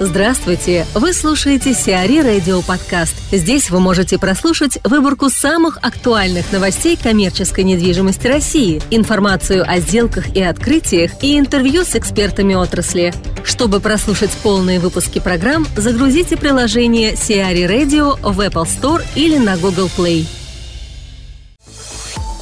Здравствуйте! 0.00 0.86
Вы 0.94 1.12
слушаете 1.12 1.74
Сиари 1.74 2.20
Радио 2.20 2.62
Подкаст. 2.62 3.14
Здесь 3.30 3.70
вы 3.70 3.78
можете 3.78 4.18
прослушать 4.18 4.78
выборку 4.84 5.28
самых 5.28 5.78
актуальных 5.82 6.50
новостей 6.50 6.96
коммерческой 6.96 7.64
недвижимости 7.64 8.26
России, 8.26 8.82
информацию 8.90 9.64
о 9.68 9.78
сделках 9.78 10.34
и 10.34 10.42
открытиях 10.42 11.12
и 11.22 11.38
интервью 11.38 11.84
с 11.84 11.94
экспертами 11.94 12.54
отрасли. 12.54 13.12
Чтобы 13.44 13.80
прослушать 13.80 14.30
полные 14.42 14.80
выпуски 14.80 15.20
программ, 15.20 15.66
загрузите 15.76 16.36
приложение 16.36 17.14
Сиари 17.14 17.64
Radio 17.64 18.18
в 18.22 18.40
Apple 18.40 18.66
Store 18.66 19.04
или 19.14 19.36
на 19.36 19.56
Google 19.56 19.90
Play. 19.96 20.26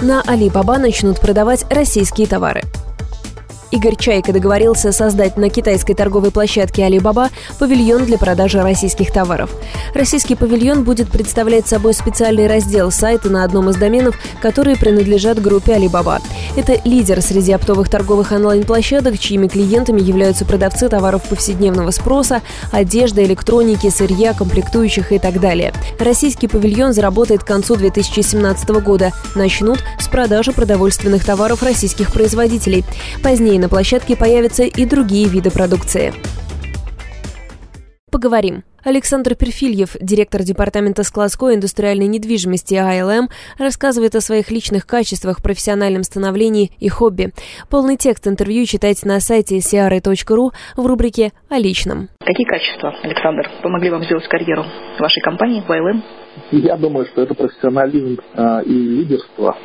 На 0.00 0.22
Alibaba 0.22 0.78
начнут 0.78 1.20
продавать 1.20 1.66
российские 1.68 2.26
товары. 2.26 2.62
Игорь 3.70 3.96
Чайка 3.96 4.32
договорился 4.32 4.90
создать 4.90 5.36
на 5.36 5.48
китайской 5.48 5.94
торговой 5.94 6.30
площадке 6.32 6.82
Alibaba 6.82 7.30
павильон 7.58 8.04
для 8.04 8.18
продажи 8.18 8.60
российских 8.60 9.12
товаров. 9.12 9.50
Российский 9.94 10.34
павильон 10.34 10.82
будет 10.82 11.10
представлять 11.10 11.68
собой 11.68 11.94
специальный 11.94 12.48
раздел 12.48 12.90
сайта 12.90 13.30
на 13.30 13.44
одном 13.44 13.70
из 13.70 13.76
доменов, 13.76 14.16
которые 14.42 14.76
принадлежат 14.76 15.40
группе 15.40 15.72
Alibaba. 15.72 16.20
Это 16.60 16.78
лидер 16.84 17.22
среди 17.22 17.52
оптовых 17.52 17.88
торговых 17.88 18.32
онлайн-площадок, 18.32 19.18
чьими 19.18 19.48
клиентами 19.48 19.98
являются 19.98 20.44
продавцы 20.44 20.90
товаров 20.90 21.26
повседневного 21.26 21.90
спроса, 21.90 22.42
одежда, 22.70 23.24
электроники, 23.24 23.88
сырья, 23.88 24.34
комплектующих 24.34 25.10
и 25.10 25.18
так 25.18 25.40
далее. 25.40 25.72
Российский 25.98 26.48
павильон 26.48 26.92
заработает 26.92 27.44
к 27.44 27.46
концу 27.46 27.76
2017 27.76 28.68
года. 28.82 29.12
Начнут 29.34 29.82
с 29.98 30.06
продажи 30.08 30.52
продовольственных 30.52 31.24
товаров 31.24 31.62
российских 31.62 32.12
производителей. 32.12 32.84
Позднее 33.22 33.58
на 33.58 33.70
площадке 33.70 34.14
появятся 34.14 34.64
и 34.64 34.84
другие 34.84 35.28
виды 35.28 35.50
продукции. 35.50 36.12
Поговорим. 38.10 38.64
Александр 38.84 39.34
Перфильев, 39.34 39.96
директор 40.00 40.42
департамента 40.42 41.02
складской 41.02 41.54
индустриальной 41.54 42.06
недвижимости 42.06 42.74
АЛМ, 42.74 43.28
рассказывает 43.58 44.14
о 44.14 44.20
своих 44.20 44.50
личных 44.50 44.86
качествах, 44.86 45.42
профессиональном 45.42 46.02
становлении 46.02 46.70
и 46.78 46.88
хобби. 46.88 47.32
Полный 47.68 47.96
текст 47.96 48.26
интервью 48.26 48.64
читайте 48.64 49.06
на 49.06 49.20
сайте 49.20 49.58
siara.ru 49.58 50.50
в 50.76 50.86
рубрике 50.86 51.32
«О 51.48 51.58
личном». 51.58 52.08
Какие 52.24 52.46
качества, 52.46 52.94
Александр, 53.02 53.50
помогли 53.62 53.90
вам 53.90 54.04
сделать 54.04 54.26
карьеру 54.28 54.64
в 54.96 55.00
вашей 55.00 55.20
компании, 55.20 55.62
в 55.66 55.70
АЛМ? 55.70 56.02
Я 56.52 56.76
думаю, 56.76 57.06
что 57.06 57.22
это 57.22 57.34
профессионализм 57.34 58.18
э, 58.34 58.62
и 58.64 58.72
лидерство 58.72 59.56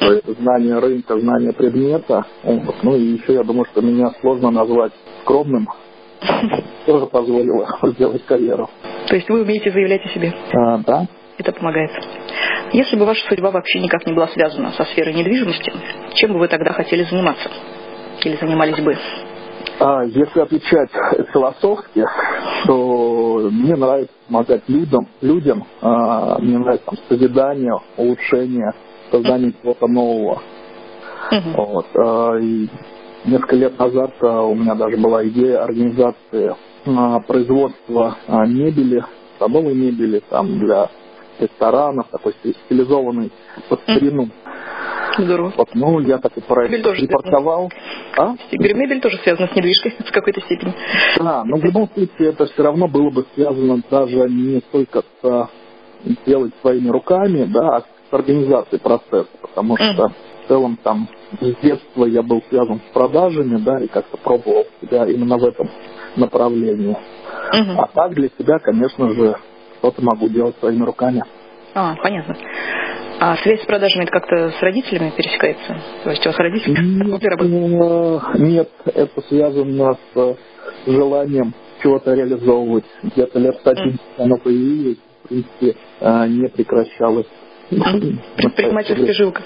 то 0.00 0.12
есть 0.12 0.40
знание 0.40 0.78
рынка, 0.78 1.18
знание 1.18 1.52
предмета. 1.52 2.26
Ну 2.42 2.96
и 2.96 3.16
еще 3.16 3.34
я 3.34 3.42
думаю, 3.42 3.64
что 3.72 3.80
меня 3.80 4.10
сложно 4.20 4.50
назвать 4.50 4.92
скромным. 5.22 5.68
Тоже 6.86 7.06
позволило 7.06 7.66
сделать 7.82 8.24
карьеру. 8.26 8.68
То 9.08 9.16
есть 9.16 9.28
вы 9.28 9.42
умеете 9.42 9.70
заявлять 9.70 10.04
о 10.04 10.08
себе? 10.08 10.32
А, 10.52 10.78
да. 10.78 11.06
Это 11.38 11.52
помогает. 11.52 11.90
Если 12.72 12.96
бы 12.96 13.04
ваша 13.04 13.26
судьба 13.28 13.50
вообще 13.50 13.80
никак 13.80 14.06
не 14.06 14.12
была 14.12 14.28
связана 14.28 14.72
со 14.72 14.84
сферой 14.84 15.14
недвижимости, 15.14 15.72
чем 16.14 16.32
бы 16.32 16.38
вы 16.38 16.48
тогда 16.48 16.72
хотели 16.72 17.04
заниматься? 17.04 17.50
Или 18.24 18.36
занимались 18.36 18.78
бы? 18.80 18.96
А, 19.80 20.04
если 20.04 20.40
отвечать 20.40 20.90
философски, 21.32 22.04
то 22.66 23.48
мне 23.50 23.74
нравится 23.74 24.14
помогать 24.26 24.62
людям, 24.68 25.08
людям 25.20 25.64
а, 25.80 26.38
мне 26.38 26.58
нравится 26.58 26.86
там, 26.86 26.96
созидание, 27.08 27.74
улучшение, 27.96 28.72
создание 29.10 29.52
чего-то 29.60 29.86
нового. 29.88 30.42
Uh-huh. 31.30 31.56
Вот. 31.56 31.86
А, 31.96 32.36
и 32.38 32.68
несколько 33.24 33.56
лет 33.56 33.78
назад 33.78 34.12
а, 34.20 34.42
у 34.42 34.54
меня 34.54 34.74
даже 34.74 34.96
была 34.96 35.26
идея 35.28 35.62
организации 35.62 36.54
а, 36.86 37.20
производства 37.20 38.16
мебели, 38.28 39.04
столовой 39.36 39.74
мебели 39.74 40.22
там 40.28 40.58
для 40.58 40.90
ресторанов, 41.38 42.06
такой 42.10 42.34
стилизованный 42.66 43.32
под 43.68 43.80
старину. 43.82 44.28
Здорово. 45.16 45.52
Вот, 45.56 45.68
ну, 45.74 46.00
я 46.00 46.18
так 46.18 46.36
и 46.36 46.40
проект 46.40 46.74
репортовал. 46.74 47.70
А? 48.16 48.34
Мебель 48.52 49.00
тоже 49.00 49.18
связана 49.18 49.48
с 49.48 49.56
недвижкой 49.56 49.94
в 49.98 50.12
какой-то 50.12 50.40
степени. 50.40 50.74
Да, 51.18 51.44
но 51.44 51.56
в 51.56 51.64
любом 51.64 51.88
случае 51.94 52.30
это 52.30 52.46
все 52.46 52.62
равно 52.62 52.88
было 52.88 53.10
бы 53.10 53.24
связано 53.34 53.80
даже 53.90 54.28
не 54.28 54.60
столько 54.68 55.02
с 55.22 55.48
делать 56.26 56.52
своими 56.60 56.88
руками, 56.88 57.44
да, 57.44 57.76
а 57.76 57.82
организации 58.14 58.76
процесса, 58.76 59.28
потому 59.40 59.76
что 59.76 60.12
в 60.44 60.48
целом 60.48 60.78
там 60.82 61.08
с 61.40 61.54
детства 61.62 62.04
я 62.04 62.22
был 62.22 62.42
связан 62.48 62.80
с 62.80 62.92
продажами, 62.92 63.56
да, 63.56 63.78
и 63.78 63.88
как-то 63.88 64.16
пробовал 64.18 64.66
себя 64.80 65.06
именно 65.06 65.36
в 65.38 65.44
этом 65.44 65.68
направлении. 66.16 66.96
uh 67.52 67.74
А 67.76 67.86
так 67.88 68.14
для 68.14 68.28
себя, 68.38 68.58
конечно 68.58 69.08
же, 69.10 69.36
что-то 69.78 70.02
могу 70.02 70.28
делать 70.28 70.56
своими 70.60 70.82
руками. 70.82 71.22
А, 71.74 71.94
понятно. 72.02 72.36
А 73.20 73.36
связь 73.38 73.62
с 73.62 73.66
продажами 73.66 74.04
это 74.04 74.12
как-то 74.12 74.50
с 74.50 74.62
родителями 74.62 75.12
пересекается? 75.16 75.76
То 76.04 76.10
есть 76.10 76.24
у 76.26 76.28
вас 76.30 76.38
родители 76.38 76.76
нет, 76.80 77.24
работают? 77.24 78.38
Нет, 78.38 78.70
это 78.86 79.20
связано 79.28 79.96
с 80.14 80.36
желанием 80.86 81.54
чего-то 81.82 82.14
реализовывать. 82.14 82.84
Где-то 83.02 83.38
лет 83.38 83.56
с 83.62 83.66
11 83.66 84.00
mm. 84.00 84.24
оно 84.24 84.36
появилось, 84.38 84.98
в 85.24 85.28
принципе, 85.28 85.76
а, 86.00 86.26
не 86.26 86.48
прекращалось. 86.48 87.26
Предпринимательская 88.36 89.12
жилка. 89.14 89.42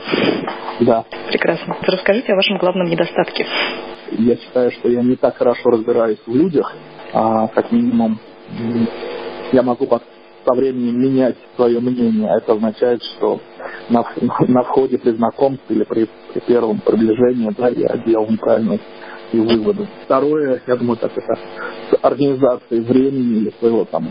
Да. 0.81 1.05
Прекрасно. 1.29 1.77
Расскажите 1.83 2.33
о 2.33 2.37
вашем 2.37 2.59
главном 2.59 2.89
недостатке. 2.89 3.47
Я 4.13 4.37
считаю, 4.37 4.71
что 4.73 4.89
я 4.89 5.03
не 5.03 5.17
так 5.17 5.37
хорошо 5.37 5.71
разбираюсь 5.71 6.19
в 6.27 6.35
людях, 6.35 6.73
а 7.13 7.49
как 7.49 7.73
минимум 7.73 8.19
я 9.53 9.63
могу 9.63 9.87
со 10.45 10.55
временем 10.55 11.01
менять 11.01 11.37
свое 11.57 11.81
мнение. 11.81 12.31
Это 12.37 12.53
означает, 12.53 13.03
что 13.03 13.41
на, 13.91 14.05
на 14.47 14.63
входе 14.63 14.99
при 14.99 15.11
знакомстве 15.11 15.77
или 15.77 15.85
при, 15.85 16.09
при 16.33 16.41
первом 16.41 16.81
приближении 16.81 17.51
да, 17.57 17.69
я 17.69 17.97
делал 17.99 18.27
неправильные 18.29 18.81
и 19.33 19.39
выводы. 19.39 19.87
Второе, 20.05 20.63
я 20.67 20.77
думаю, 20.77 20.97
так 20.97 21.13
это 21.15 21.39
с 21.91 21.99
организацией 22.03 22.81
времени 22.81 23.39
или 23.41 23.55
своего 23.59 23.85
там 23.85 24.09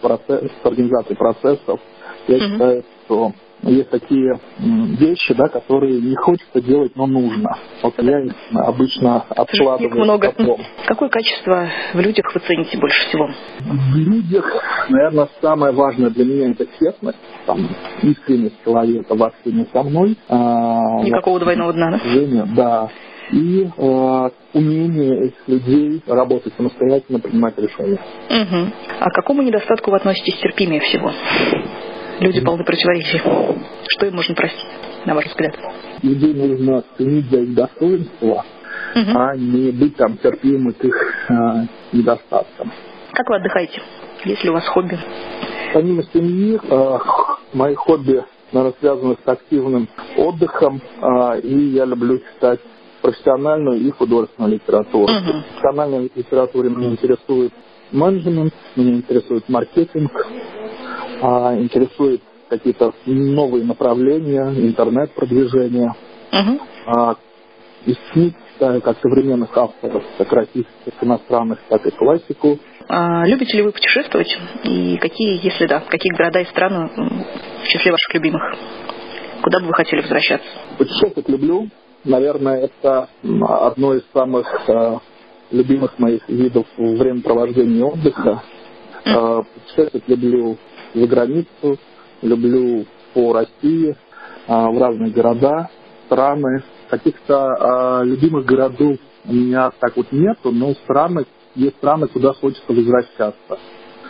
процесс, 0.00 0.50
с 0.62 0.66
организацией 0.66 1.16
процессов. 1.16 1.80
Я 2.26 2.36
mm-hmm. 2.36 2.40
считаю, 2.40 2.84
что 3.04 3.32
есть 3.62 3.90
такие 3.90 4.38
вещи, 4.58 5.34
да, 5.34 5.48
которые 5.48 6.00
не 6.00 6.14
хочется 6.16 6.60
делать, 6.60 6.92
но 6.94 7.06
нужно. 7.06 7.56
Вот 7.82 7.94
я 7.98 8.20
их 8.20 8.32
обычно 8.54 9.24
откладываю 9.28 10.04
много. 10.04 10.32
потом. 10.32 10.60
Какое 10.86 11.08
качество 11.08 11.68
в 11.94 12.00
людях 12.00 12.24
вы 12.34 12.40
цените 12.40 12.78
больше 12.78 13.08
всего? 13.08 13.28
В 13.60 13.96
людях, 13.96 14.62
наверное, 14.88 15.28
самое 15.40 15.72
важное 15.72 16.10
для 16.10 16.24
меня 16.24 16.50
это 16.50 16.66
честность, 16.78 17.18
там, 17.46 17.68
искренность 18.02 18.62
человека 18.64 19.14
в 19.14 19.22
общении 19.22 19.66
со 19.72 19.82
мной. 19.82 20.16
А, 20.28 21.02
Никакого 21.02 21.40
двойного 21.40 21.72
дна, 21.72 21.90
да? 21.92 22.46
Да. 22.56 22.88
И 23.30 23.68
э, 23.76 24.30
умение 24.54 25.26
этих 25.26 25.48
людей 25.48 26.02
работать 26.06 26.54
самостоятельно, 26.56 27.20
принимать 27.20 27.58
решения. 27.58 28.00
Угу. 28.30 28.72
А 29.00 29.10
к 29.10 29.14
какому 29.14 29.42
недостатку 29.42 29.90
вы 29.90 29.98
относитесь 29.98 30.38
терпимее 30.40 30.80
всего? 30.80 31.12
Люди 32.20 32.40
полны 32.40 32.64
противоречий. 32.64 33.20
Что 33.88 34.06
им 34.06 34.16
можно 34.16 34.34
простить, 34.34 34.66
на 35.06 35.14
ваш 35.14 35.26
взгляд? 35.26 35.54
Людей 36.02 36.34
нужно 36.34 36.82
ценить 36.96 37.30
за 37.30 37.40
их 37.40 37.54
достоинство, 37.54 38.44
угу. 38.94 39.10
а 39.14 39.36
не 39.36 39.70
быть 39.70 39.96
там 39.96 40.16
терпимым 40.18 40.72
к 40.72 40.84
их 40.84 41.30
а, 41.30 41.64
недостаткам. 41.92 42.72
Как 43.12 43.28
вы 43.28 43.36
отдыхаете? 43.36 43.80
Есть 44.24 44.42
ли 44.42 44.50
у 44.50 44.52
вас 44.52 44.66
хобби? 44.66 44.98
Помимо 45.72 46.02
семьи, 46.12 46.58
а, 46.70 46.98
мои 47.52 47.74
хобби, 47.74 48.24
наверное, 48.52 48.76
связаны 48.80 49.16
с 49.24 49.28
активным 49.28 49.88
отдыхом, 50.16 50.80
а, 51.00 51.36
и 51.36 51.54
я 51.70 51.84
люблю 51.84 52.18
читать 52.18 52.60
профессиональную 53.00 53.80
и 53.80 53.90
художественную 53.90 54.54
литературу. 54.54 55.04
Угу. 55.04 55.12
В 55.12 55.44
профессиональной 55.52 56.10
литературе 56.14 56.70
меня 56.70 56.88
интересует 56.90 57.52
менеджмент, 57.92 58.52
меня 58.76 58.94
интересует 58.94 59.48
маркетинг, 59.48 60.10
а, 61.20 61.56
интересует 61.56 62.22
какие-то 62.48 62.92
новые 63.06 63.64
направления, 63.64 64.50
интернет-продвижение. 64.50 65.94
Uh-huh. 66.32 66.60
А, 66.86 67.16
книг 68.12 68.34
читаю 68.54 68.80
как 68.80 68.98
современных 69.00 69.56
авторов, 69.56 70.02
как 70.18 70.32
российских, 70.32 70.92
иностранных, 71.00 71.60
так 71.68 71.86
и 71.86 71.90
классику. 71.90 72.58
А, 72.88 73.26
любите 73.26 73.56
ли 73.56 73.62
вы 73.62 73.72
путешествовать? 73.72 74.36
И 74.64 74.96
какие, 74.98 75.44
если 75.44 75.66
да, 75.66 75.80
какие 75.80 76.12
города 76.12 76.40
и 76.40 76.44
страны 76.46 76.90
в 77.62 77.68
числе 77.68 77.92
ваших 77.92 78.14
любимых? 78.14 78.42
Куда 79.42 79.60
бы 79.60 79.66
вы 79.66 79.74
хотели 79.74 80.00
возвращаться? 80.00 80.48
Путешествовать 80.76 81.28
люблю. 81.28 81.68
Наверное, 82.04 82.68
это 82.68 83.08
одно 83.22 83.94
из 83.94 84.02
самых 84.12 84.46
э, 84.68 84.98
любимых 85.50 85.98
моих 85.98 86.28
видов 86.28 86.66
времяпровождения 86.76 87.84
отдыха. 87.84 88.42
Mm. 89.04 89.12
Э, 89.14 89.42
путешествовать 89.54 90.08
люблю 90.08 90.56
за 90.94 91.06
границу, 91.06 91.78
люблю 92.22 92.86
по 93.14 93.32
России, 93.32 93.96
а, 94.46 94.70
в 94.70 94.78
разные 94.78 95.10
города, 95.10 95.70
страны. 96.06 96.62
Каких-то 96.88 97.36
а, 97.36 98.02
любимых 98.02 98.46
городов 98.46 98.96
у 99.26 99.32
меня 99.32 99.70
так 99.78 99.96
вот 99.96 100.10
нету, 100.10 100.50
но 100.52 100.72
страны, 100.72 101.26
есть 101.54 101.76
страны, 101.76 102.08
куда 102.08 102.32
хочется 102.32 102.72
возвращаться. 102.72 103.58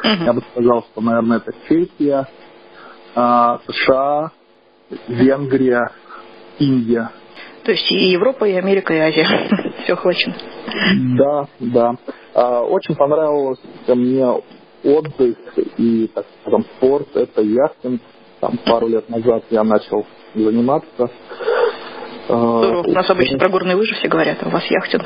Uh-huh. 0.04 0.24
Я 0.24 0.32
бы 0.32 0.42
сказал, 0.52 0.84
что, 0.92 1.00
наверное, 1.00 1.38
это 1.38 1.52
Чехия, 1.68 2.28
а, 3.14 3.60
США, 3.66 4.30
Венгрия, 5.08 5.90
Индия. 6.58 7.10
То 7.64 7.72
есть 7.72 7.90
и 7.90 8.10
Европа, 8.10 8.44
и 8.44 8.52
Америка, 8.52 8.94
и 8.94 8.98
Азия. 8.98 9.26
Все 9.82 9.94
охвачено. 9.94 10.36
Да, 11.16 11.48
да. 11.58 12.60
Очень 12.62 12.94
понравилось 12.94 13.58
мне 13.88 14.24
отдых 14.84 15.36
и, 15.76 16.10
так 16.14 16.26
скажем, 16.42 16.64
спорт. 16.76 17.08
Это 17.14 17.42
яхтинг. 17.42 18.00
Там 18.40 18.58
пару 18.64 18.88
лет 18.88 19.08
назад 19.08 19.44
я 19.50 19.64
начал 19.64 20.06
заниматься. 20.34 21.10
Здорово. 22.26 22.82
У 22.86 22.92
нас 22.92 23.08
обычно 23.10 23.38
про 23.38 23.48
горные 23.48 23.74
лыжи 23.74 23.94
все 23.94 24.08
говорят, 24.08 24.38
а 24.42 24.48
у 24.48 24.50
вас 24.50 24.64
яхтинг. 24.70 25.04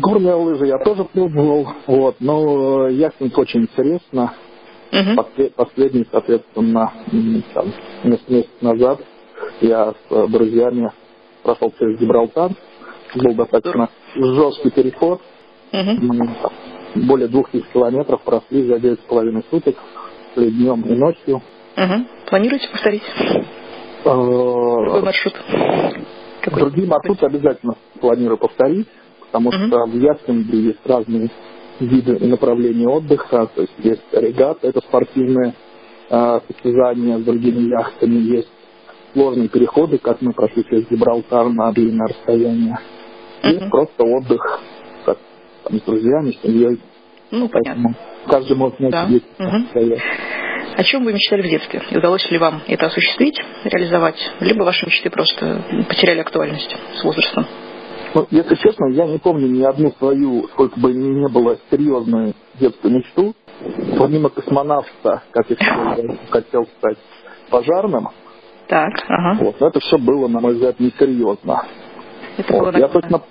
Горные 0.00 0.34
лыжи 0.34 0.66
я 0.66 0.78
тоже 0.78 1.04
пробовал, 1.04 1.68
вот, 1.86 2.16
но 2.20 2.88
яхтинг 2.88 3.36
очень 3.38 3.62
интересно. 3.62 4.34
Угу. 4.92 5.50
Последний, 5.56 6.06
соответственно, 6.10 6.92
там, 7.54 7.72
месяцев 8.04 8.46
назад 8.60 9.00
я 9.62 9.94
с 10.08 10.28
друзьями 10.28 10.92
прошел 11.42 11.72
через 11.78 11.98
Гибралтар. 11.98 12.50
Был 13.14 13.34
достаточно 13.34 13.88
жесткий 14.14 14.70
переход. 14.70 15.20
Угу. 15.72 16.30
Более 16.94 17.28
двух 17.28 17.50
тысяч 17.50 17.66
километров 17.72 18.22
прошли 18.22 18.66
за 18.66 18.78
девять 18.78 19.00
с 19.00 19.04
половиной 19.04 19.44
суток, 19.50 19.76
днем 20.36 20.82
и 20.82 20.94
ночью. 20.94 21.42
Угу. 21.76 22.06
Планируете 22.28 22.68
повторить? 22.68 23.02
Какой 24.02 25.02
маршрут? 25.02 25.34
Какой? 26.40 26.60
Другие 26.60 26.86
маршруты 26.86 27.26
обязательно 27.26 27.74
планирую 28.00 28.38
повторить, 28.38 28.88
потому 29.20 29.50
угу. 29.50 29.66
что 29.66 29.86
в 29.86 29.94
Ясенбе 29.94 30.58
есть 30.58 30.86
разные 30.86 31.30
виды 31.80 32.16
и 32.16 32.26
направления 32.26 32.88
отдыха, 32.88 33.48
то 33.54 33.62
есть 33.62 33.74
есть 33.78 34.02
регата, 34.12 34.68
это 34.68 34.80
спортивное 34.80 35.54
э, 36.10 36.40
состязание 36.46 37.18
с 37.18 37.22
другими 37.22 37.68
яхтами, 37.70 38.18
есть 38.18 38.50
сложные 39.12 39.48
переходы, 39.48 39.98
как 39.98 40.20
мы 40.20 40.32
прошли 40.32 40.64
через 40.64 40.88
Гибралтар 40.88 41.48
на 41.48 41.72
длинное 41.72 42.08
расстояние. 42.08 42.78
И 43.42 43.58
просто 43.70 44.04
отдых 44.04 44.60
там, 45.72 45.80
с 45.80 45.82
друзьями, 45.82 46.32
с 46.32 46.42
семьей. 46.42 46.80
Ну, 47.30 47.48
понятно. 47.48 47.94
Каждый 48.26 48.56
может 48.56 48.78
найти 48.78 49.22
да. 49.38 49.44
uh-huh. 49.44 50.00
О 50.76 50.84
чем 50.84 51.04
вы 51.04 51.12
мечтали 51.12 51.42
в 51.42 51.48
детстве? 51.48 51.82
Удалось 51.90 52.30
ли 52.30 52.38
вам 52.38 52.62
это 52.66 52.86
осуществить, 52.86 53.40
реализовать? 53.64 54.16
Либо 54.40 54.62
ваши 54.62 54.86
мечты 54.86 55.10
просто 55.10 55.62
потеряли 55.88 56.20
актуальность 56.20 56.74
с 56.96 57.04
возрастом? 57.04 57.46
Ну, 58.14 58.26
если 58.30 58.54
честно, 58.56 58.90
я 58.90 59.06
не 59.06 59.18
помню 59.18 59.48
ни 59.48 59.62
одну 59.62 59.90
свою, 59.92 60.46
сколько 60.48 60.78
бы 60.78 60.92
ни 60.92 61.32
было, 61.32 61.58
серьезную 61.70 62.34
детскую 62.60 62.94
мечту. 62.94 63.34
Помимо 63.98 64.28
космонавта, 64.28 65.22
как 65.30 65.50
я 65.50 65.56
хотел 66.30 66.66
стать 66.78 66.98
пожарным, 67.48 68.08
так, 68.68 68.92
ага. 69.08 69.44
Вот, 69.44 69.60
но 69.60 69.68
это 69.68 69.80
все 69.80 69.98
было, 69.98 70.28
на 70.28 70.40
мой 70.40 70.54
взгляд, 70.54 70.80
несерьезно. 70.80 71.64
Это 72.38 72.52
вот, 72.52 72.72
было, 72.72 72.78
я 72.78 72.88
точно 72.88 73.22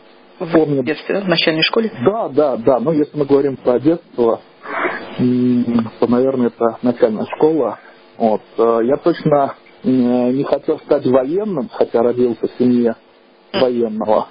в 0.45 0.51
помню. 0.51 0.83
детстве, 0.83 1.21
в 1.21 1.27
начальной 1.27 1.63
школе? 1.63 1.91
Да, 2.05 2.29
да, 2.29 2.57
да. 2.57 2.79
Но 2.79 2.91
если 2.91 3.17
мы 3.17 3.25
говорим 3.25 3.57
про 3.57 3.79
детство, 3.79 4.41
то, 5.17 6.07
наверное, 6.07 6.47
это 6.47 6.77
начальная 6.81 7.25
школа. 7.35 7.79
Вот. 8.17 8.41
Э, 8.57 8.79
я 8.83 8.97
точно 8.97 9.55
не 9.83 10.43
хотел 10.43 10.79
стать 10.79 11.05
военным, 11.07 11.69
хотя 11.71 12.03
родился 12.03 12.47
в 12.47 12.51
семье 12.59 12.95
военного. 13.53 14.27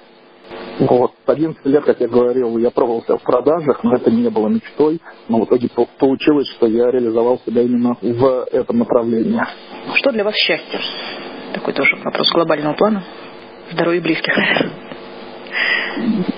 Вот. 0.79 1.11
С 1.25 1.29
11 1.29 1.65
лет, 1.65 1.83
как 1.83 1.99
я 1.99 2.07
говорил, 2.07 2.57
я 2.57 2.71
пробовался 2.71 3.17
в 3.17 3.23
продажах, 3.23 3.83
но 3.83 3.95
это 3.95 4.09
не 4.09 4.29
было 4.29 4.47
мечтой. 4.47 4.99
Но 5.27 5.41
в 5.41 5.45
итоге 5.45 5.69
получилось, 5.99 6.47
что 6.57 6.67
я 6.67 6.89
реализовал 6.91 7.39
себя 7.45 7.61
именно 7.61 7.95
в 8.01 8.47
этом 8.51 8.79
направлении. 8.79 9.41
Что 9.95 10.11
для 10.11 10.23
вас 10.23 10.35
счастье? 10.35 10.79
Такой 11.53 11.73
тоже 11.73 11.97
вопрос 12.03 12.31
глобального 12.31 12.73
плана. 12.73 13.03
Здоровье 13.71 14.01
близких. 14.01 14.33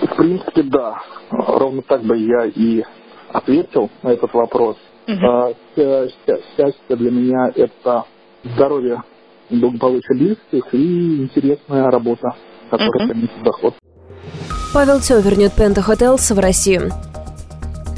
В 0.01 0.15
принципе, 0.15 0.63
да. 0.63 1.01
Ровно 1.29 1.81
так 1.81 2.03
бы 2.03 2.17
я 2.17 2.45
и 2.45 2.83
ответил 3.31 3.89
на 4.01 4.09
этот 4.09 4.33
вопрос. 4.33 4.77
Угу. 5.07 5.55
Счастье 5.75 6.95
для 6.95 7.11
меня– 7.11 7.51
это 7.55 8.05
здоровье 8.43 9.03
благополучие 9.49 10.17
близких 10.17 10.73
и 10.73 11.23
интересная 11.23 11.89
работа, 11.91 12.35
которая 12.69 13.05
угу. 13.05 13.13
приносит 13.13 13.43
доход. 13.43 13.73
Павел 14.73 14.99
Цё 14.99 15.19
вернет 15.19 15.53
Пента 15.53 15.81
Хотелс 15.81 16.31
в 16.31 16.39
Россию. 16.39 16.91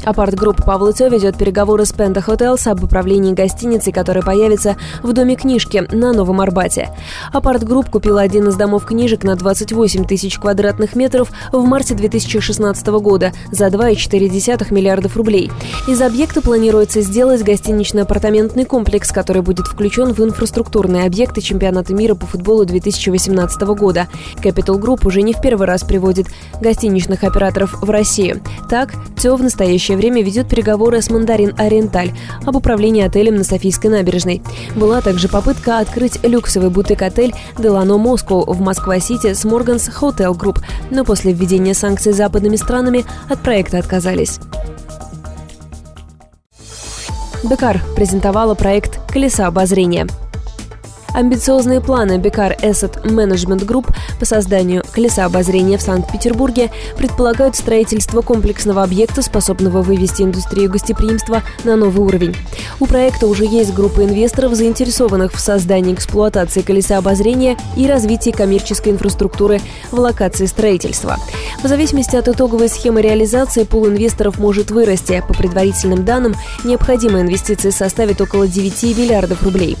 Апарт-группа 0.04 0.62
Павла 0.62 0.92
Цё 0.92 1.08
ведет 1.08 1.36
переговоры 1.36 1.84
с 1.84 1.92
Penta 1.92 2.24
Hotels 2.24 2.68
об 2.68 2.84
управлении 2.84 3.32
гостиницей, 3.32 3.92
которая 3.92 4.22
появится 4.22 4.76
в 5.02 5.12
Доме 5.12 5.36
книжки 5.36 5.86
на 5.90 6.12
Новом 6.12 6.40
Арбате. 6.40 6.90
Апарт-групп 7.32 7.90
купила 7.90 8.20
один 8.20 8.48
из 8.48 8.56
домов 8.56 8.84
книжек 8.84 9.24
на 9.24 9.36
28 9.36 10.04
тысяч 10.04 10.38
квадратных 10.38 10.96
метров 10.96 11.30
в 11.52 11.64
марте 11.64 11.94
2016 11.94 12.86
года 12.86 13.32
за 13.50 13.66
2,4 13.66 14.72
миллиардов 14.72 15.16
рублей. 15.16 15.50
Из 15.88 16.00
объекта 16.00 16.40
планируется 16.40 17.00
сделать 17.00 17.42
гостинично-апартаментный 17.42 18.64
комплекс, 18.64 19.10
который 19.12 19.42
будет 19.42 19.66
включен 19.66 20.12
в 20.12 20.20
инфраструктурные 20.20 21.06
объекты 21.06 21.40
чемпионата 21.40 21.94
мира 21.94 22.14
по 22.14 22.26
футболу 22.26 22.64
2018 22.64 23.60
года. 23.62 24.08
Capital 24.42 24.80
Group 24.80 25.06
уже 25.06 25.22
не 25.22 25.32
в 25.32 25.40
первый 25.40 25.66
раз 25.66 25.84
приводит 25.84 26.26
гостиничных 26.60 27.24
операторов 27.24 27.74
в 27.80 27.88
Россию. 27.90 28.40
Так, 28.68 28.94
Цё 29.16 29.36
в 29.36 29.42
настоящее 29.42 29.85
настоящее 29.86 29.96
время 29.98 30.22
ведет 30.24 30.48
переговоры 30.48 31.00
с 31.00 31.10
Мандарин 31.10 31.54
Ориенталь 31.56 32.10
об 32.44 32.56
управлении 32.56 33.04
отелем 33.04 33.36
на 33.36 33.44
Софийской 33.44 33.88
набережной. 33.88 34.42
Была 34.74 35.00
также 35.00 35.28
попытка 35.28 35.78
открыть 35.78 36.18
люксовый 36.24 36.70
бутик-отель 36.70 37.34
Делано 37.56 37.96
Москву 37.96 38.44
в 38.44 38.60
Москва-Сити 38.60 39.32
с 39.32 39.44
Морганс 39.44 39.88
Hotel 39.88 40.36
Group, 40.36 40.58
но 40.90 41.04
после 41.04 41.32
введения 41.32 41.74
санкций 41.74 42.12
западными 42.12 42.56
странами 42.56 43.04
от 43.28 43.40
проекта 43.40 43.78
отказались. 43.78 44.40
Бекар 47.48 47.80
презентовала 47.94 48.54
проект 48.54 48.98
«Колеса 49.12 49.46
обозрения». 49.46 50.08
Амбициозные 51.16 51.80
планы 51.80 52.18
Бекар 52.18 52.52
Asset 52.60 53.02
Management 53.04 53.64
Group 53.66 53.90
по 54.20 54.26
созданию 54.26 54.82
колеса 54.92 55.24
обозрения 55.24 55.78
в 55.78 55.82
Санкт-Петербурге 55.82 56.70
предполагают 56.98 57.56
строительство 57.56 58.20
комплексного 58.20 58.82
объекта, 58.82 59.22
способного 59.22 59.80
вывести 59.80 60.20
индустрию 60.20 60.70
гостеприимства 60.70 61.42
на 61.64 61.76
новый 61.76 62.04
уровень. 62.06 62.36
У 62.80 62.86
проекта 62.86 63.28
уже 63.28 63.46
есть 63.46 63.72
группа 63.72 64.04
инвесторов, 64.04 64.54
заинтересованных 64.54 65.32
в 65.32 65.40
создании 65.40 65.94
эксплуатации 65.94 66.60
колеса 66.60 66.98
обозрения 66.98 67.56
и 67.78 67.86
развитии 67.86 68.30
коммерческой 68.30 68.90
инфраструктуры 68.90 69.62
в 69.90 69.98
локации 69.98 70.44
строительства. 70.44 71.16
В 71.62 71.66
зависимости 71.66 72.14
от 72.16 72.28
итоговой 72.28 72.68
схемы 72.68 73.00
реализации 73.00 73.64
пул 73.64 73.86
инвесторов 73.86 74.38
может 74.38 74.70
вырасти. 74.70 75.24
По 75.26 75.32
предварительным 75.32 76.04
данным, 76.04 76.34
необходимая 76.62 77.22
инвестиция 77.22 77.72
составит 77.72 78.20
около 78.20 78.46
9 78.46 78.98
миллиардов 78.98 79.42
рублей. 79.42 79.78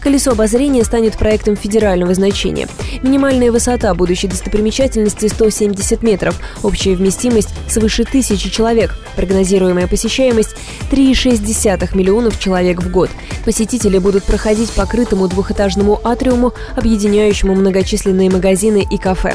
Колесо 0.00 0.30
обозрения 0.30 0.77
станет 0.84 1.16
проектом 1.16 1.56
федерального 1.56 2.14
значения. 2.14 2.68
Минимальная 3.02 3.52
высота 3.52 3.94
будущей 3.94 4.28
достопримечательности 4.28 5.26
170 5.26 6.02
метров, 6.02 6.40
общая 6.62 6.94
вместимость 6.94 7.50
свыше 7.68 8.04
тысячи 8.04 8.50
человек, 8.50 8.94
прогнозируемая 9.16 9.86
посещаемость 9.86 10.54
3,6 10.90 11.96
миллионов 11.96 12.38
человек 12.38 12.82
в 12.82 12.90
год. 12.90 13.10
Посетители 13.44 13.98
будут 13.98 14.24
проходить 14.24 14.70
по 14.72 14.86
крытому 14.86 15.28
двухэтажному 15.28 16.00
атриуму, 16.04 16.52
объединяющему 16.76 17.54
многочисленные 17.54 18.30
магазины 18.30 18.86
и 18.88 18.98
кафе. 18.98 19.34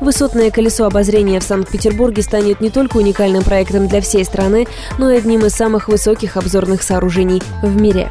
Высотное 0.00 0.50
колесо 0.50 0.84
обозрения 0.84 1.40
в 1.40 1.44
Санкт-Петербурге 1.44 2.22
станет 2.22 2.60
не 2.60 2.70
только 2.70 2.98
уникальным 2.98 3.42
проектом 3.42 3.88
для 3.88 4.00
всей 4.00 4.24
страны, 4.24 4.66
но 4.98 5.10
и 5.10 5.16
одним 5.16 5.44
из 5.46 5.52
самых 5.52 5.88
высоких 5.88 6.36
обзорных 6.36 6.82
сооружений 6.82 7.42
в 7.62 7.80
мире. 7.80 8.10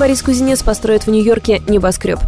Борис 0.00 0.22
Кузинец 0.22 0.62
построит 0.62 1.02
в 1.02 1.10
Нью-Йорке 1.10 1.60
небоскреб. 1.68 2.18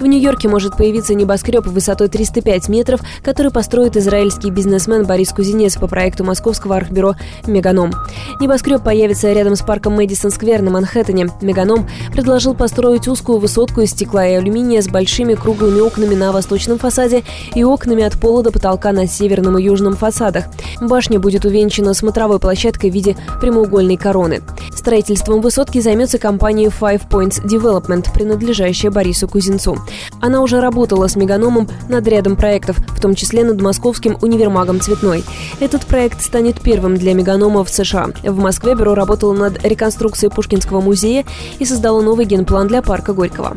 В 0.00 0.06
Нью-Йорке 0.06 0.48
может 0.48 0.76
появиться 0.76 1.14
небоскреб 1.14 1.66
высотой 1.66 2.08
305 2.08 2.68
метров, 2.68 3.00
который 3.22 3.52
построит 3.52 3.96
израильский 3.96 4.50
бизнесмен 4.50 5.04
Борис 5.06 5.32
Кузинец 5.32 5.76
по 5.76 5.86
проекту 5.86 6.24
московского 6.24 6.76
архбюро 6.76 7.14
«Меганом». 7.46 7.92
Небоскреб 8.40 8.82
появится 8.82 9.32
рядом 9.32 9.56
с 9.56 9.62
парком 9.62 9.94
Мэдисон-сквер 9.94 10.62
на 10.62 10.70
Манхэттене. 10.70 11.28
«Меганом» 11.40 11.88
предложил 12.12 12.54
построить 12.54 13.08
узкую 13.08 13.38
высотку 13.38 13.82
из 13.82 13.90
стекла 13.90 14.26
и 14.26 14.34
алюминия 14.34 14.82
с 14.82 14.88
большими 14.88 15.34
круглыми 15.34 15.80
окнами 15.80 16.14
на 16.14 16.32
восточном 16.32 16.78
фасаде 16.78 17.22
и 17.54 17.62
окнами 17.62 18.02
от 18.02 18.20
пола 18.20 18.42
до 18.42 18.50
потолка 18.50 18.92
на 18.92 19.06
северном 19.06 19.58
и 19.58 19.62
южном 19.62 19.94
фасадах. 19.94 20.46
Башня 20.80 21.20
будет 21.20 21.44
увенчана 21.44 21.94
смотровой 21.94 22.40
площадкой 22.40 22.90
в 22.90 22.94
виде 22.94 23.16
прямоугольной 23.40 23.96
короны. 23.96 24.42
Строительством 24.74 25.40
высотки 25.40 25.80
займется 25.80 26.18
компания 26.18 26.68
Five 26.68 27.08
Points 27.08 27.42
Development, 27.42 28.06
принадлежащая 28.12 28.90
Борису 28.90 29.28
Кузинцу. 29.28 29.78
Она 30.20 30.40
уже 30.40 30.60
работала 30.60 31.06
с 31.06 31.16
Меганомом 31.16 31.68
над 31.88 32.06
рядом 32.08 32.36
проектов, 32.36 32.78
в 32.78 33.00
том 33.00 33.14
числе 33.14 33.44
над 33.44 33.60
московским 33.60 34.16
универмагом 34.22 34.80
«Цветной». 34.80 35.24
Этот 35.60 35.86
проект 35.86 36.22
станет 36.22 36.60
первым 36.60 36.96
для 36.96 37.14
Меганома 37.14 37.64
в 37.64 37.70
США. 37.70 38.08
В 38.22 38.38
Москве 38.38 38.74
бюро 38.74 38.94
работало 38.94 39.34
над 39.34 39.64
реконструкцией 39.64 40.30
Пушкинского 40.32 40.80
музея 40.80 41.24
и 41.58 41.64
создало 41.64 42.00
новый 42.00 42.26
генплан 42.26 42.68
для 42.68 42.82
парка 42.82 43.12
Горького. 43.12 43.56